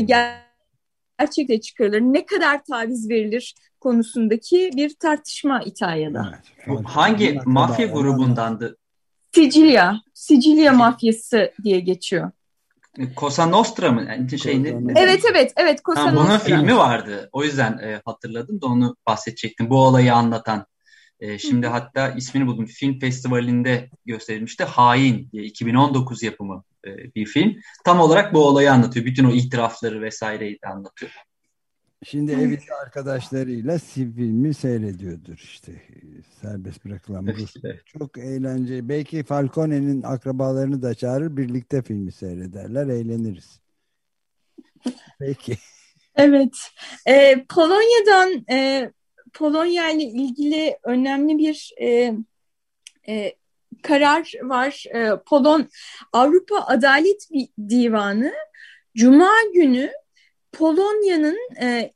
gerçekte 1.19 1.61
çıkarılır, 1.61 2.01
ne 2.01 2.25
kadar 2.25 2.63
taviz 2.63 3.09
verilir 3.09 3.55
konusundaki 3.79 4.71
bir 4.75 4.95
tartışma 4.95 5.61
İtalya'da. 5.65 6.39
Evet, 6.67 6.79
hangi 6.85 7.39
mafya 7.45 7.87
grubundandı? 7.87 8.77
Sicilya, 9.35 10.01
Sicilya 10.13 10.73
mafyası 10.73 11.53
diye 11.63 11.79
geçiyor. 11.79 12.31
Cosa 13.17 13.45
Nostra 13.45 13.91
mı? 13.91 14.05
Yani 14.09 14.39
şey 14.39 14.63
ne, 14.63 14.69
Evet 14.95 15.23
evet 15.31 15.53
evet 15.55 15.83
Cosa 15.85 16.01
ha, 16.01 16.11
Nostra. 16.11 16.29
Bunun 16.29 16.37
filmi 16.37 16.77
vardı. 16.77 17.29
O 17.31 17.43
yüzden 17.43 17.77
e, 17.77 18.01
hatırladım 18.05 18.61
da 18.61 18.65
onu 18.65 18.95
bahsedecektim. 19.07 19.69
Bu 19.69 19.77
olayı 19.77 20.13
anlatan. 20.13 20.65
E, 21.19 21.37
şimdi 21.37 21.67
Hı. 21.67 21.71
hatta 21.71 22.09
ismini 22.09 22.47
buldum. 22.47 22.65
Film 22.65 22.99
festivalinde 22.99 23.89
gösterilmişti. 24.05 24.63
Hain 24.63 25.29
diye 25.31 25.43
2019 25.43 26.23
yapımı 26.23 26.63
e, 26.87 26.89
bir 27.15 27.25
film. 27.25 27.55
Tam 27.85 27.99
olarak 27.99 28.33
bu 28.33 28.47
olayı 28.47 28.71
anlatıyor. 28.71 29.05
Bütün 29.05 29.25
o 29.25 29.31
itirafları 29.31 30.01
vesaireyi 30.01 30.59
de 30.63 30.67
anlatıyor. 30.67 31.11
Şimdi 32.05 32.31
evinde 32.31 32.73
arkadaşlarıyla 32.81 33.77
filmi 33.77 34.53
seyrediyordur 34.53 35.37
işte 35.37 35.71
serbest 36.41 36.85
bırakılan 36.85 37.27
Rus. 37.27 37.53
Çok 37.85 38.17
eğlenceli. 38.17 38.89
Belki 38.89 39.23
Falcone'nin 39.23 40.03
akrabalarını 40.03 40.81
da 40.81 40.95
çağırır 40.95 41.37
birlikte 41.37 41.81
filmi 41.81 42.11
seyrederler 42.11 42.87
eğleniriz. 42.87 43.59
Peki. 45.19 45.57
Evet. 46.15 46.57
Ee, 47.07 47.45
Polonya'dan 47.49 48.45
e, 48.51 48.91
Polonya 49.33 49.89
ile 49.89 50.03
ilgili 50.03 50.77
önemli 50.83 51.37
bir 51.37 51.73
e, 51.81 52.13
e, 53.07 53.35
karar 53.83 54.31
var. 54.43 54.85
E, 54.95 55.23
Polon 55.25 55.69
Avrupa 56.13 56.55
Adalet 56.67 57.29
Divanı 57.69 58.33
Cuma 58.95 59.31
günü 59.53 59.91
Polonya'nın 60.53 61.37
e, 61.61 61.93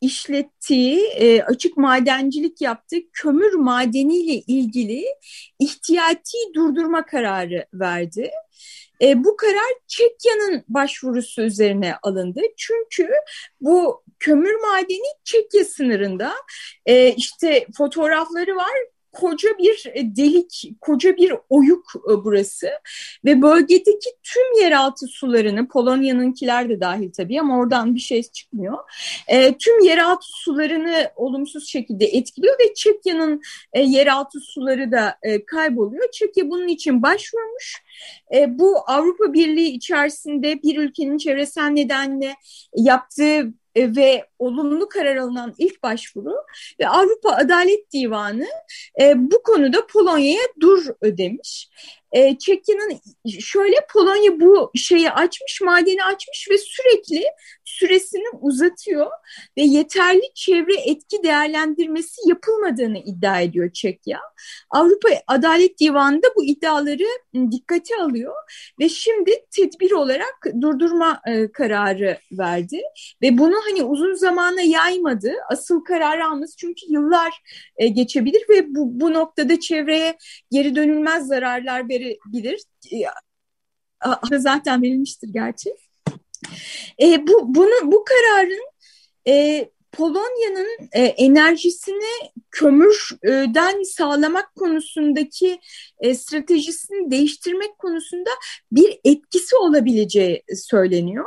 işlettiği, 0.00 1.06
e, 1.06 1.42
açık 1.42 1.76
madencilik 1.76 2.60
yaptığı 2.60 2.96
kömür 3.12 3.52
madeniyle 3.52 4.34
ilgili 4.34 5.04
ihtiyati 5.58 6.38
durdurma 6.54 7.06
kararı 7.06 7.66
verdi. 7.74 8.30
E, 9.02 9.24
bu 9.24 9.36
karar 9.36 9.72
Çekya'nın 9.86 10.64
başvurusu 10.68 11.42
üzerine 11.42 11.94
alındı. 12.02 12.40
Çünkü 12.56 13.10
bu 13.60 14.04
kömür 14.18 14.54
madeni 14.54 15.06
Çekya 15.24 15.64
sınırında 15.64 16.32
e, 16.86 17.14
işte 17.14 17.66
fotoğrafları 17.76 18.56
var 18.56 18.72
koca 19.12 19.48
bir 19.58 19.84
e, 19.94 20.16
delik, 20.16 20.72
koca 20.80 21.16
bir 21.16 21.34
oyuk 21.48 21.92
e, 21.96 22.24
burası 22.24 22.70
ve 23.24 23.42
bölgedeki 23.42 24.10
tüm 24.22 24.62
yeraltı 24.62 25.06
sularını, 25.06 25.68
Polonya'nınkiler 25.68 26.68
de 26.68 26.80
dahil 26.80 27.12
tabii 27.12 27.40
ama 27.40 27.58
oradan 27.58 27.94
bir 27.94 28.00
şey 28.00 28.22
çıkmıyor. 28.22 28.78
E, 29.28 29.58
tüm 29.58 29.84
yeraltı 29.84 30.26
sularını 30.28 31.10
olumsuz 31.16 31.68
şekilde 31.68 32.06
etkiliyor 32.06 32.54
ve 32.54 32.74
Çekya'nın 32.74 33.42
e, 33.72 33.82
yeraltı 33.82 34.40
suları 34.40 34.92
da 34.92 35.16
e, 35.22 35.44
kayboluyor. 35.44 36.10
Çekya 36.12 36.50
bunun 36.50 36.68
için 36.68 37.02
başvurmuş. 37.02 37.82
E, 38.34 38.58
bu 38.58 38.78
Avrupa 38.86 39.32
Birliği 39.32 39.70
içerisinde 39.70 40.62
bir 40.62 40.78
ülkenin 40.78 41.18
çevresel 41.18 41.68
nedenle 41.68 42.34
yaptığı 42.76 43.52
ve 43.76 44.26
olumlu 44.38 44.88
karar 44.88 45.16
alınan 45.16 45.54
ilk 45.58 45.82
başvuru 45.82 46.34
ve 46.80 46.88
Avrupa 46.88 47.30
Adalet 47.30 47.92
Divanı 47.92 48.46
e, 49.00 49.14
bu 49.16 49.42
konuda 49.42 49.86
Polonya'ya 49.86 50.42
dur 50.60 50.86
ödemiş. 51.00 51.68
E, 52.12 52.38
Çekya'nın 52.38 53.00
şöyle 53.40 53.76
Polonya 53.92 54.40
bu 54.40 54.70
şeyi 54.74 55.10
açmış, 55.10 55.60
madeni 55.60 56.04
açmış 56.04 56.48
ve 56.50 56.58
sürekli 56.58 57.24
süresini 57.64 58.28
uzatıyor 58.40 59.10
ve 59.58 59.62
yeterli 59.62 60.22
çevre 60.34 60.74
etki 60.74 61.22
değerlendirmesi 61.22 62.28
yapılmadığını 62.28 62.98
iddia 62.98 63.40
ediyor 63.40 63.72
Çekya. 63.72 64.20
Avrupa 64.70 65.08
Adalet 65.26 65.80
Divanı 65.80 66.22
da 66.22 66.26
bu 66.36 66.44
iddiaları 66.44 67.06
dikkate 67.50 67.96
alıyor 67.96 68.34
ve 68.80 68.88
şimdi 68.88 69.32
tedbir 69.50 69.92
olarak 69.92 70.46
durdurma 70.60 71.20
e, 71.26 71.52
kararı 71.52 72.18
verdi 72.32 72.80
ve 73.22 73.38
bunu 73.38 73.56
hani 73.68 73.82
uzun 73.82 74.14
zamana 74.14 74.60
yaymadı. 74.60 75.32
Asıl 75.50 75.84
kararı 75.84 76.26
alması 76.26 76.56
çünkü 76.56 76.86
yıllar 76.88 77.42
e, 77.76 77.88
geçebilir 77.88 78.42
ve 78.48 78.74
bu, 78.74 79.00
bu 79.00 79.12
noktada 79.12 79.60
çevreye 79.60 80.18
geri 80.50 80.76
dönülmez 80.76 81.26
zararlar 81.26 81.88
verebilir. 81.88 82.01
E, 84.32 84.38
zaten 84.38 84.82
verilmiştir 84.82 85.28
gerçi. 85.28 85.74
E, 87.02 87.26
bu 87.26 87.54
bunu 87.54 87.92
bu 87.92 88.04
kararın 88.04 88.66
e, 89.28 89.68
Polonya'nın 89.92 90.88
e, 90.92 91.02
enerjisini 91.02 92.30
kömürden 92.50 93.82
sağlamak 93.82 94.54
konusundaki 94.56 95.60
e, 96.00 96.14
stratejisini 96.14 97.10
değiştirmek 97.10 97.78
konusunda 97.78 98.30
bir 98.72 99.00
etkisi 99.04 99.56
olabileceği 99.56 100.42
söyleniyor. 100.54 101.26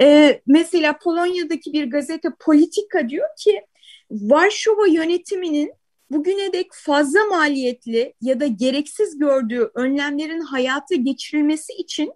E, 0.00 0.40
mesela 0.46 0.98
Polonya'daki 0.98 1.72
bir 1.72 1.90
gazete 1.90 2.28
Politika 2.40 3.08
diyor 3.08 3.28
ki 3.38 3.62
Varşova 4.10 4.86
yönetiminin 4.86 5.72
bugüne 6.12 6.52
dek 6.52 6.66
fazla 6.72 7.24
maliyetli 7.24 8.14
ya 8.20 8.40
da 8.40 8.46
gereksiz 8.46 9.18
gördüğü 9.18 9.70
önlemlerin 9.74 10.40
hayata 10.40 10.94
geçirilmesi 10.94 11.72
için 11.72 12.12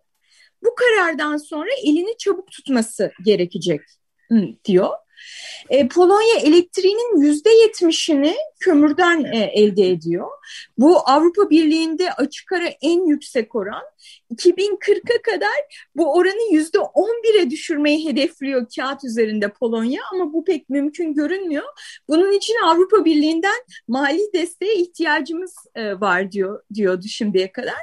bu 0.65 0.75
karardan 0.75 1.37
sonra 1.37 1.71
elini 1.85 2.17
çabuk 2.19 2.51
tutması 2.51 3.13
gerekecek 3.25 3.81
diyor. 4.65 4.91
E, 5.71 5.89
Polonya 5.89 6.41
elektriğinin 6.43 7.21
yüzde 7.21 7.51
yetmişini 7.51 8.35
kömürden 8.61 9.25
e, 9.25 9.39
elde 9.39 9.91
ediyor. 9.91 10.27
Bu 10.79 10.99
Avrupa 11.09 11.51
Birliği'nde 11.51 12.13
açık 12.13 12.53
ara 12.53 12.69
en 12.81 13.07
yüksek 13.07 13.55
oran. 13.55 13.83
2040'a 14.35 15.23
kadar 15.23 15.89
bu 15.97 16.15
oranı 16.15 16.55
yüzde 16.55 16.79
11'e 16.79 17.51
düşürmeyi 17.51 18.09
hedefliyor 18.09 18.67
kağıt 18.77 19.05
üzerinde 19.05 19.53
Polonya 19.53 20.03
ama 20.13 20.33
bu 20.33 20.45
pek 20.45 20.71
mümkün 20.71 21.15
görünmüyor. 21.15 21.65
Bunun 22.09 22.33
için 22.33 22.55
Avrupa 22.65 23.05
Birliği'nden 23.05 23.61
mali 23.89 24.33
desteğe 24.35 24.75
ihtiyacımız 24.75 25.55
e, 25.75 26.01
var 26.01 26.33
diyor 26.33 26.63
diyordu 26.75 27.05
şimdiye 27.09 27.53
kadar. 27.53 27.75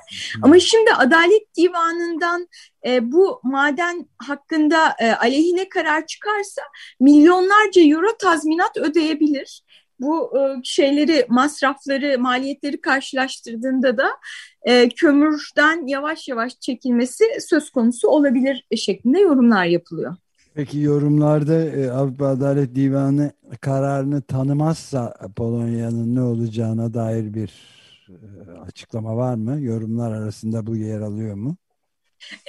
Ama 0.41 0.59
şimdi 0.59 0.93
Adalet 0.93 1.55
Divanı'ndan 1.57 2.47
e, 2.85 3.11
bu 3.11 3.39
maden 3.43 4.09
hakkında 4.17 4.95
e, 4.99 5.11
aleyhine 5.11 5.69
karar 5.69 6.05
çıkarsa 6.05 6.61
milyonlarca 7.33 7.81
euro 7.81 8.17
tazminat 8.21 8.77
ödeyebilir. 8.77 9.63
Bu 9.99 10.37
e, 10.39 10.61
şeyleri, 10.63 11.25
masrafları, 11.29 12.19
maliyetleri 12.19 12.81
karşılaştırdığında 12.81 13.97
da 13.97 14.07
e, 14.63 14.89
kömürden 14.89 15.87
yavaş 15.87 16.27
yavaş 16.27 16.59
çekilmesi 16.59 17.23
söz 17.39 17.69
konusu 17.69 18.07
olabilir 18.07 18.65
şeklinde 18.75 19.19
yorumlar 19.19 19.65
yapılıyor. 19.65 20.15
Peki 20.53 20.79
yorumlarda 20.79 21.63
e, 21.63 21.89
Avrupa 21.89 22.25
Adalet 22.27 22.75
Divanı 22.75 23.31
kararını 23.61 24.21
tanımazsa 24.21 25.13
Polonya'nın 25.35 26.15
ne 26.15 26.21
olacağına 26.21 26.93
dair 26.93 27.33
bir 27.33 27.51
açıklama 28.67 29.15
var 29.15 29.35
mı? 29.35 29.61
Yorumlar 29.61 30.11
arasında 30.11 30.67
bu 30.67 30.75
yer 30.75 31.01
alıyor 31.01 31.35
mu? 31.35 31.55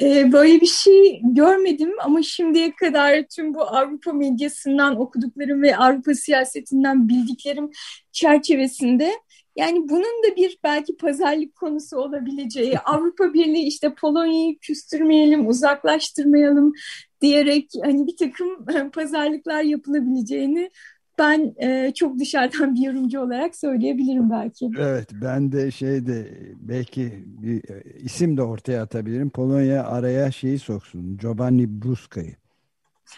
Ee, 0.03 0.33
böyle 0.33 0.61
bir 0.61 0.67
şey 0.67 1.21
görmedim 1.25 1.93
ama 2.05 2.23
şimdiye 2.23 2.73
kadar 2.75 3.23
tüm 3.37 3.55
bu 3.55 3.63
Avrupa 3.63 4.13
medyasından 4.13 5.01
okuduklarım 5.01 5.63
ve 5.63 5.77
Avrupa 5.77 6.15
siyasetinden 6.15 7.09
bildiklerim 7.09 7.71
çerçevesinde 8.13 9.13
yani 9.57 9.89
bunun 9.89 10.23
da 10.25 10.37
bir 10.37 10.59
belki 10.65 10.97
pazarlık 10.97 11.55
konusu 11.55 11.97
olabileceği 11.97 12.79
Avrupa 12.85 13.35
Birliği 13.35 13.67
işte 13.67 13.95
Polonya'yı 13.95 14.59
küstürmeyelim, 14.59 15.49
uzaklaştırmayalım 15.49 16.73
diyerek 17.21 17.71
hani 17.85 18.07
bir 18.07 18.17
takım 18.17 18.65
pazarlıklar 18.93 19.63
yapılabileceğini 19.63 20.71
ben 21.19 21.55
e, 21.63 21.93
çok 21.95 22.19
dışarıdan 22.19 22.75
bir 22.75 22.81
yorumcu 22.81 23.21
olarak 23.21 23.57
söyleyebilirim 23.57 24.31
belki. 24.31 24.71
Evet 24.79 25.09
ben 25.13 25.53
de 25.53 25.71
şeyde 25.71 26.29
belki 26.57 27.25
bir 27.27 27.57
e, 27.57 27.83
isim 27.99 28.37
de 28.37 28.43
ortaya 28.43 28.83
atabilirim. 28.83 29.31
Polonya 29.31 29.85
araya 29.85 30.31
şeyi 30.31 30.59
soksun. 30.59 31.19
Giovanni 31.19 31.83
Brusca'yı. 31.83 32.35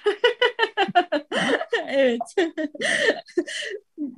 evet. 1.89 2.21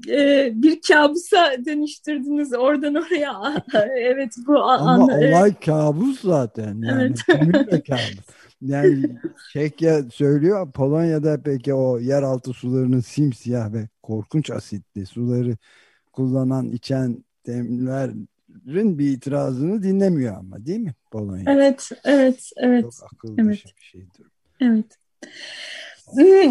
e, 0.09 0.51
bir 0.55 0.81
kabusa 0.89 1.53
dönüştürdünüz 1.67 2.53
oradan 2.53 2.95
oraya. 2.95 3.65
evet 3.97 4.35
bu 4.47 4.63
Ama 4.63 4.91
an, 4.91 5.01
olay 5.01 5.55
kabus 5.55 6.21
zaten. 6.21 6.83
Yani 6.83 7.15
evet. 7.29 7.87
kabus. 7.87 8.48
Yani 8.63 9.17
Çekya 9.53 10.03
söylüyor 10.11 10.73
Polonya'da 10.73 11.43
peki 11.43 11.75
o 11.75 11.99
yeraltı 11.99 12.53
sularının 12.53 13.01
simsiyah 13.01 13.73
ve 13.73 13.89
korkunç 14.03 14.51
asitli 14.51 15.07
suları 15.07 15.57
kullanan 16.13 16.69
içen 16.69 17.25
demlerin 17.47 18.99
bir 18.99 19.11
itirazını 19.11 19.83
dinlemiyor 19.83 20.37
ama 20.37 20.67
değil 20.67 20.81
mi 20.81 20.95
Polonya? 21.11 21.53
Evet, 21.53 21.89
evet, 22.05 22.51
evet. 22.57 22.83
Çok 22.83 23.13
akıllı 23.13 23.35
evet. 23.39 23.65
bir 23.77 23.83
şeydir. 23.83 24.27
Evet. 24.61 24.99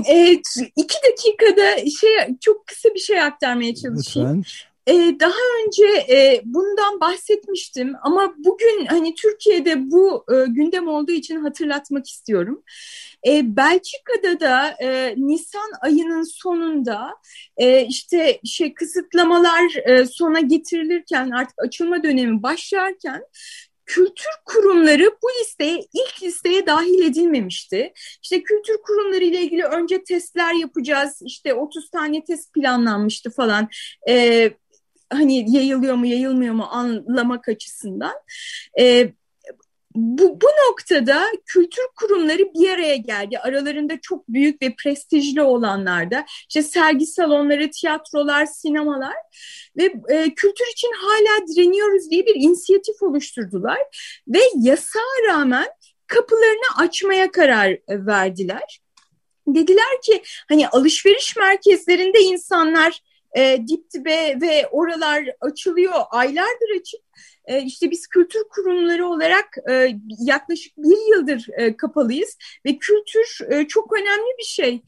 Evet, 0.07 0.45
iki 0.75 0.95
dakikada 1.09 1.77
şey 1.77 2.37
çok 2.41 2.67
kısa 2.67 2.89
bir 2.89 2.99
şey 2.99 3.21
aktarmaya 3.21 3.75
çalışayım. 3.75 4.29
Lütfen. 4.29 4.66
Ee, 4.87 5.15
daha 5.19 5.39
önce 5.65 5.85
e, 5.85 6.41
bundan 6.45 6.99
bahsetmiştim 6.99 7.93
ama 8.01 8.33
bugün 8.37 8.85
hani 8.85 9.15
Türkiye'de 9.15 9.91
bu 9.91 10.25
e, 10.31 10.45
gündem 10.47 10.87
olduğu 10.87 11.11
için 11.11 11.35
hatırlatmak 11.35 12.07
istiyorum. 12.07 12.63
E, 13.27 13.55
Belçika'da 13.55 14.39
da 14.39 14.69
e, 14.81 15.13
Nisan 15.17 15.71
ayının 15.81 16.23
sonunda 16.23 17.09
e, 17.57 17.85
işte 17.85 18.39
şey 18.45 18.73
kısıtlamalar 18.73 19.89
e, 19.89 20.05
sona 20.05 20.39
getirilirken 20.39 21.29
artık 21.31 21.55
açılma 21.63 22.03
dönemi 22.03 22.43
başlarken 22.43 23.23
kültür 23.85 24.31
kurumları 24.45 25.11
bu 25.23 25.27
listeye 25.39 25.79
ilk 25.93 26.23
listeye 26.23 26.65
dahil 26.65 27.01
edilmemişti. 27.01 27.93
İşte 28.23 28.43
kültür 28.43 28.77
kurumları 28.77 29.23
ile 29.23 29.41
ilgili 29.41 29.63
önce 29.63 30.03
testler 30.03 30.53
yapacağız. 30.53 31.19
İşte 31.25 31.53
30 31.53 31.89
tane 31.89 32.23
test 32.23 32.53
planlanmıştı 32.53 33.31
falan. 33.31 33.69
Ee, 34.09 34.53
hani 35.09 35.55
yayılıyor 35.55 35.95
mu 35.95 36.05
yayılmıyor 36.05 36.53
mu 36.53 36.67
anlamak 36.71 37.49
açısından. 37.49 38.13
E, 38.79 39.11
bu, 39.97 40.41
bu 40.41 40.47
noktada 40.67 41.25
kültür 41.45 41.83
kurumları 41.95 42.53
bir 42.53 42.69
araya 42.69 42.95
geldi. 42.95 43.39
Aralarında 43.39 44.01
çok 44.01 44.27
büyük 44.27 44.61
ve 44.61 44.75
prestijli 44.75 45.41
olanlarda 45.41 46.25
işte 46.49 46.63
sergi 46.63 47.05
salonları, 47.05 47.69
tiyatrolar, 47.71 48.45
sinemalar 48.45 49.15
ve 49.77 49.83
e, 50.09 50.33
kültür 50.35 50.65
için 50.71 50.91
hala 50.97 51.47
direniyoruz 51.47 52.11
diye 52.11 52.25
bir 52.25 52.35
inisiyatif 52.35 53.03
oluşturdular 53.03 53.79
ve 54.27 54.39
yasağa 54.55 55.29
rağmen 55.29 55.67
kapılarını 56.07 56.77
açmaya 56.77 57.31
karar 57.31 57.77
verdiler. 57.89 58.79
Dediler 59.47 60.01
ki 60.03 60.23
hani 60.49 60.67
alışveriş 60.67 61.35
merkezlerinde 61.35 62.19
insanlar 62.19 63.01
e, 63.37 63.67
dip 63.67 63.91
dibe 63.93 64.41
ve 64.41 64.67
oralar 64.67 65.25
açılıyor. 65.41 65.93
Aylardır 66.09 66.79
açık 66.79 67.06
e, 67.47 67.61
işte 67.61 67.91
biz 67.91 68.07
kültür 68.07 68.43
kurumları 68.49 69.07
olarak 69.07 69.45
e, 69.69 69.95
yaklaşık 70.19 70.77
bir 70.77 71.15
yıldır 71.15 71.47
e, 71.57 71.77
kapalıyız 71.77 72.37
ve 72.65 72.77
kültür 72.77 73.51
e, 73.51 73.67
çok 73.67 73.93
önemli 73.93 74.37
bir 74.39 74.43
şey. 74.43 74.81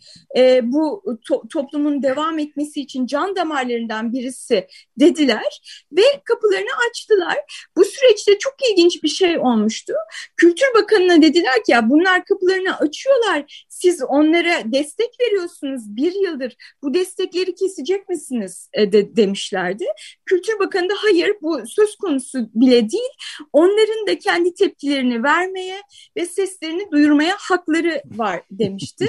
Bu 0.64 1.04
to 1.28 1.44
toplumun 1.50 2.04
devam 2.04 2.40
etmesi 2.40 2.82
için 2.82 3.06
can 3.06 3.36
damarlarından 3.36 4.14
birisi 4.14 4.68
dediler 5.00 5.62
ve 5.92 6.02
kapılarını 6.26 6.70
açtılar. 6.90 7.68
Bu 7.76 7.86
süreçte 7.86 8.38
çok 8.40 8.54
ilginç 8.72 9.04
bir 9.04 9.08
şey 9.08 9.40
olmuştu. 9.40 9.94
Kültür 10.38 10.68
Bakanı'na 10.76 11.22
dediler 11.22 11.56
ki 11.66 11.72
ya 11.72 11.90
bunlar 11.90 12.26
kapılarını 12.26 12.78
açıyorlar. 12.78 13.66
Siz 13.70 14.02
onlara 14.08 14.62
destek 14.66 15.10
veriyorsunuz 15.22 15.96
bir 15.96 16.14
yıldır. 16.24 16.56
Bu 16.84 16.94
destekleri 16.94 17.56
kesecek 17.56 18.10
misiniz 18.10 18.70
de, 18.78 19.16
demişlerdi. 19.16 19.86
Kültür 20.26 20.60
Bakanı 20.60 20.90
da 20.90 20.94
hayır 20.98 21.36
bu 21.42 21.68
söz 21.68 21.96
konusu 22.20 22.50
bile 22.56 22.90
değil, 22.90 23.12
onların 23.54 24.08
da 24.08 24.20
kendi 24.20 24.54
tepkilerini 24.54 25.24
vermeye 25.24 25.82
ve 26.18 26.26
seslerini 26.26 26.92
duyurmaya 26.92 27.36
hakları 27.40 28.02
var 28.06 28.42
demişti. 28.52 29.08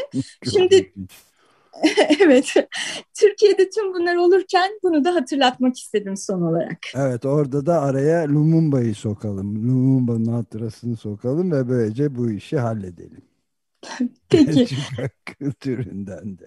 Şimdi 0.55 0.93
evet. 2.21 2.55
Türkiye'de 3.15 3.71
tüm 3.71 3.95
bunlar 3.95 4.17
olurken 4.17 4.71
bunu 4.83 5.05
da 5.05 5.15
hatırlatmak 5.15 5.79
istedim 5.79 6.17
son 6.17 6.43
olarak. 6.43 6.79
Evet 6.95 7.25
orada 7.25 7.67
da 7.67 7.81
araya 7.81 8.29
Lumumba'yı 8.29 8.95
sokalım. 8.95 9.55
Lumumba'nın 9.69 10.33
hatırasını 10.33 10.97
sokalım 10.97 11.53
ve 11.53 11.69
böylece 11.69 12.15
bu 12.15 12.31
işi 12.31 12.59
halledelim. 12.59 13.23
Peki. 14.29 14.77
kültüründen 15.25 16.39
de. 16.39 16.45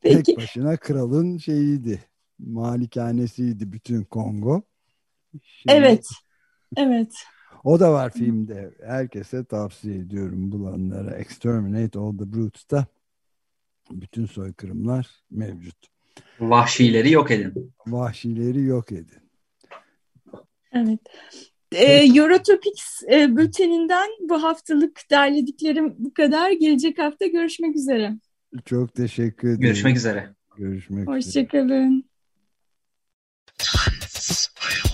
Peki. 0.00 0.22
Tek 0.22 0.36
başına 0.36 0.76
kralın 0.76 1.38
şeyiydi. 1.38 2.00
Malikanesiydi 2.38 3.72
bütün 3.72 4.04
Kongo. 4.04 4.62
Şimdi, 5.42 5.74
evet. 5.76 6.06
Evet. 6.76 7.12
O 7.64 7.80
da 7.80 7.92
var 7.92 8.12
filmde. 8.12 8.74
Herkese 8.86 9.44
tavsiye 9.44 9.96
ediyorum 9.96 10.52
bulanlara. 10.52 11.16
Exterminate 11.16 11.98
All 11.98 12.18
the 12.18 12.32
Brutes'ta 12.32 12.86
bütün 13.90 14.26
soykırımlar 14.26 15.10
mevcut. 15.30 15.76
Vahşileri 16.40 17.10
yok 17.10 17.30
edin. 17.30 17.72
Vahşileri 17.86 18.62
yok 18.62 18.92
edin. 18.92 19.30
Evet. 20.72 21.00
E, 21.72 22.18
Eurotopics 22.18 23.02
e, 23.12 23.36
bülteninden 23.36 24.10
bu 24.20 24.42
haftalık 24.42 25.00
derlediklerim 25.10 25.94
bu 25.98 26.14
kadar. 26.14 26.50
Gelecek 26.50 26.98
hafta 26.98 27.26
görüşmek 27.26 27.76
üzere. 27.76 28.14
Çok 28.64 28.94
teşekkür 28.94 29.48
ederim. 29.48 29.60
Görüşmek 29.60 29.96
üzere. 29.96 30.34
Görüşmek 30.56 31.08
Hoşçakalın. 31.08 31.64
üzere. 31.64 32.02
Hoşçakalın. 33.58 34.93